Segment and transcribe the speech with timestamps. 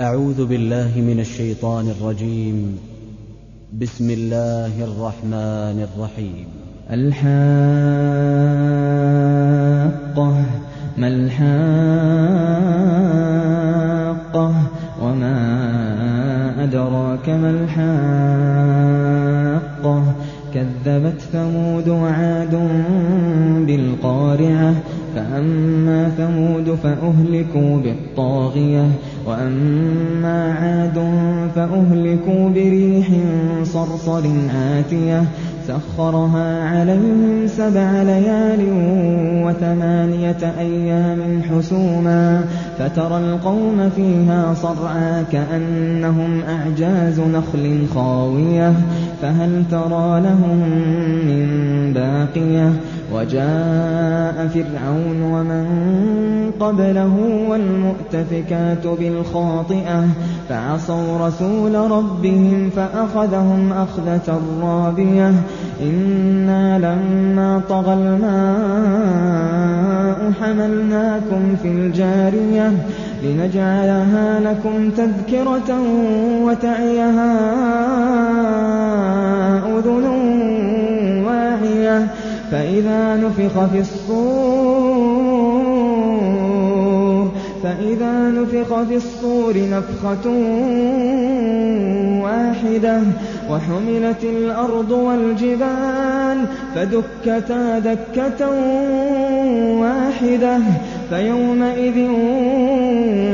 [0.00, 2.78] أعوذ بالله من الشيطان الرجيم.
[3.80, 6.46] بسم الله الرحمن الرحيم.
[6.90, 7.24] الحاقة
[10.98, 11.42] ما الحاقة
[15.02, 17.74] وما أدراك ما الحاقة.
[20.54, 22.68] كذبت ثمود وعاد
[23.66, 24.74] بالقارعة
[25.14, 28.86] فأما ثمود فأهلكوا بالطاغية
[29.26, 30.98] وأما عاد
[31.54, 33.08] فأهلكوا بريح
[33.64, 34.22] صرصر
[34.54, 35.24] عاتية
[35.68, 38.60] سخرها عليهم سبع ليال
[39.46, 42.44] وثمانية أيام حسوما
[42.78, 48.72] فترى القوم فيها صرعا كأنهم أعجاز نخل خاوية
[49.22, 50.58] فهل ترى لهم
[51.26, 51.46] من
[51.94, 52.72] باقية؟
[53.14, 55.66] وجاء فرعون ومن
[56.60, 57.16] قبله
[57.48, 60.04] والمؤتفكات بالخاطئة
[60.48, 65.32] فعصوا رسول ربهم فأخذهم أخذة رابية.
[65.82, 69.30] إنا لما طغى الماء
[70.40, 72.72] حملناكم في الجارية
[73.22, 75.80] لنجعلها لكم تذكرة
[76.42, 77.79] وتعيها.
[82.80, 85.40] فإذا نفخ في الصور
[87.62, 90.30] فإذا نفخ في الصور نفخة
[92.22, 93.02] واحدة
[93.50, 98.50] وحملت الأرض والجبال فدكتا دكة
[99.80, 100.58] واحدة
[101.10, 102.10] فيومئذ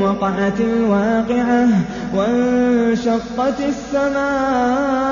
[0.01, 1.67] وقعت الواقعة
[2.15, 5.07] وانشقت السماء.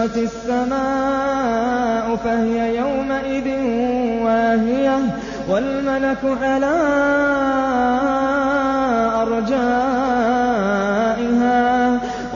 [0.00, 3.48] وانشقت السماء فهي يومئذ
[4.24, 4.98] واهية
[5.48, 6.76] والملك على
[9.22, 10.40] أرجائها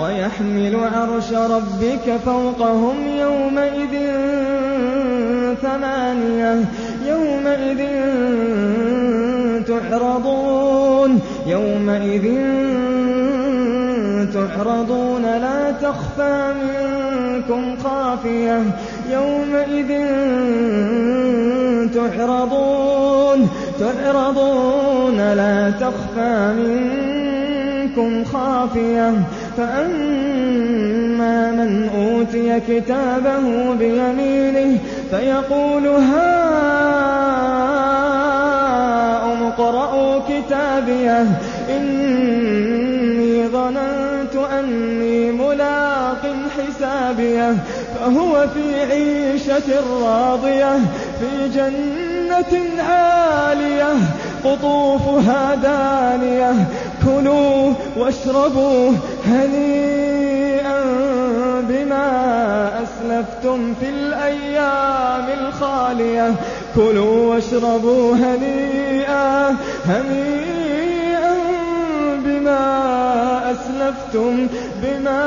[0.01, 3.95] ويحمل عرش ربك فوقهم يومئذ
[5.63, 6.65] ثمانية
[7.07, 7.81] يومئذ
[9.67, 12.25] تعرضون يومئذ
[14.49, 18.62] تعرضون لا تخفى منكم خافية
[19.10, 19.91] يومئذ
[23.81, 29.12] تعرضون لا تخفى منكم خافية.
[29.56, 34.78] فأما من أوتي كتابه بيمينه
[35.11, 36.34] فيقول هاؤم
[39.47, 41.26] اقرءوا كتابيه
[41.71, 43.94] إني ظننت
[44.60, 46.22] أني ملاق
[46.59, 47.56] حسابيه
[47.99, 50.77] فهو في عيشة راضية
[51.21, 53.94] في جنة عالية
[54.44, 56.53] قطوفها دانية
[57.05, 58.93] كلوا واشربوا
[59.27, 60.81] هنيئا
[61.69, 66.34] بما أسلفتم في الأيام الخالية
[66.76, 69.56] كلوا واشربوا هنيئا
[69.87, 70.54] هنيئا
[72.44, 74.47] بما أسلفتم
[74.82, 75.25] بما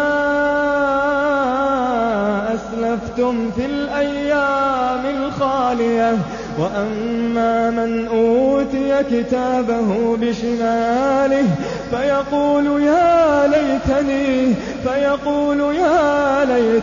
[2.53, 6.17] أسلفتم في الأيام الخالية.
[6.59, 11.43] وأما من أوتي كتابه بشماله
[11.91, 14.53] فيقول يا ليتني
[14.83, 16.36] فيقول يا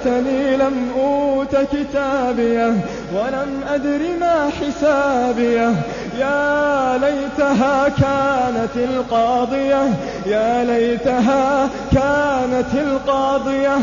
[0.04, 2.76] ليتني لم أوت كتابيه
[3.14, 5.72] ولم أدر ما حسابيه.
[6.18, 9.88] يا ليتها كانت القاضية
[10.26, 13.78] يا ليتها كانت القاضية.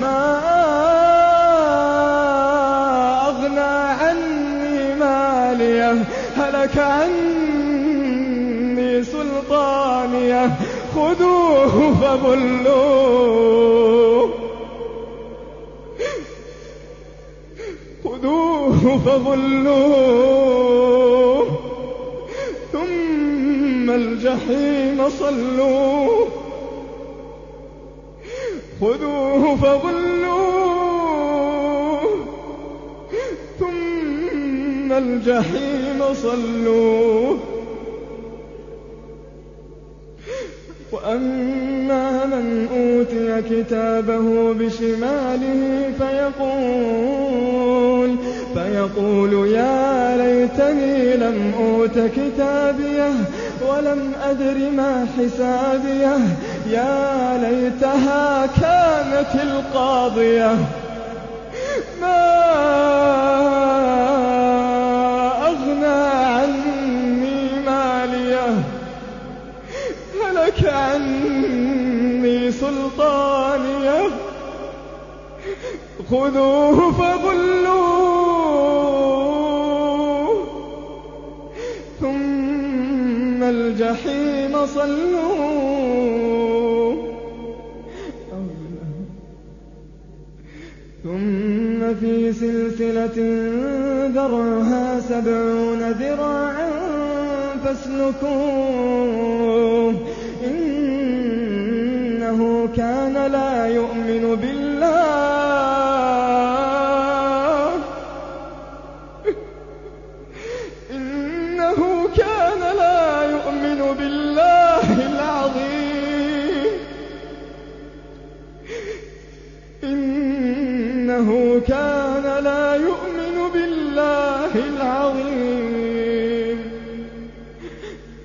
[0.00, 0.40] ما
[3.26, 3.60] أغنى
[4.00, 6.04] عني مالية
[6.36, 8.24] هلك عني
[9.04, 10.50] سلطانية.
[10.94, 13.75] خذوه فغلوه
[18.22, 19.96] خذوه فغلوه.
[22.72, 26.28] ثم الجحيم صلوه.
[28.80, 30.76] خذوه فغلوه.
[33.58, 37.55] ثم الجحيم صلوه.
[40.92, 47.36] وأما من أوتي كتابه بشماله فيقول
[48.54, 53.12] فيقول يا ليتني لم أوت كتابيه
[53.68, 56.18] ولم أدر ما حسابيه.
[56.70, 60.56] يا ليتها كانت القاضية.
[76.10, 78.06] خذوه فغلوه.
[82.00, 85.86] ثم الجحيم صلوه.
[91.04, 93.18] ثم في سلسلة
[94.14, 96.70] ذرعها سبعون ذراعا
[97.64, 98.86] فاسلكوه.
[100.44, 102.38] إنه
[102.76, 104.65] كان لا يؤمن بالله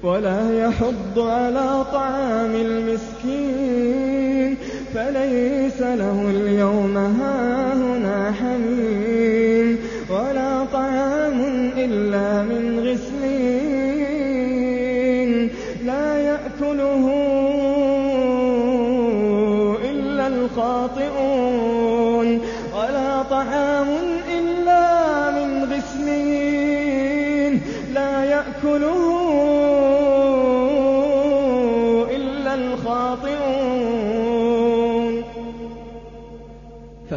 [0.04, 4.12] ولا يحض على طعام المسكين
[4.94, 9.78] فليس له اليوم هاهنا حميم
[10.10, 11.42] ولا طعام
[11.78, 13.52] إلا من غسلين
[15.86, 17.12] لا يأكله
[19.92, 21.62] إلا الخاطئون
[22.76, 23.71] ولا طعام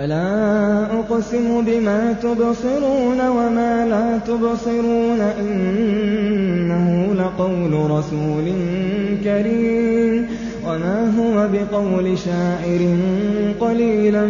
[0.05, 8.45] فلا أقسم بما تبصرون وما لا تبصرون إنه لقول رسول
[9.25, 10.27] كريم
[10.67, 12.97] وما هو بقول شاعر
[13.61, 14.27] قليلا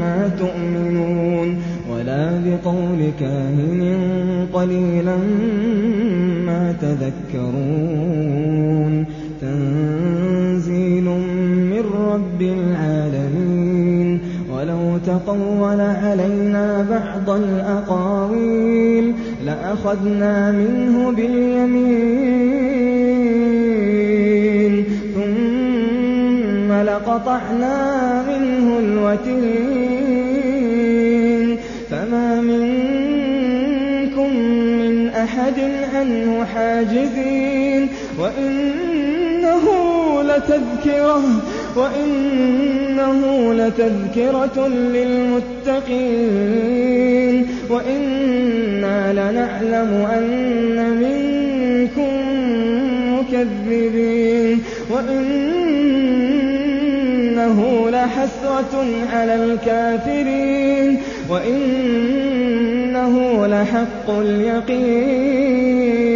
[0.00, 1.58] ما تؤمنون
[1.90, 3.96] ولا بقول كاهن
[4.52, 5.16] قليلا
[6.46, 8.26] ما تذكرون
[15.26, 19.14] تقول علينا بعض الأقاويل
[19.44, 22.06] لأخذنا منه باليمين
[25.14, 29.96] ثم لقطعنا منه الوتين.
[31.90, 34.30] فما منكم
[34.80, 35.54] من أحد
[35.94, 37.88] عنه حاجزين
[38.18, 39.64] وإنه
[40.22, 41.22] لتذكرة
[41.76, 46.16] وإنه لتذكرة للمتقين
[47.70, 52.14] وإنا لنعلم أن منكم
[53.18, 55.36] مكذبين وإنه
[57.90, 58.74] لحسرة
[59.12, 61.00] على الكافرين
[61.30, 63.14] وإنه
[63.46, 66.15] لحق اليقين